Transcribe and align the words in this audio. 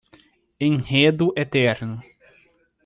Enredo 0.67 1.27
eterno 1.43 2.01